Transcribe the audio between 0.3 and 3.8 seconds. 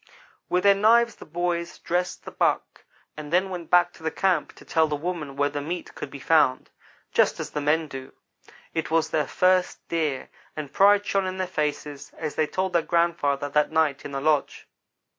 With their knives the boys dressed the buck, and then went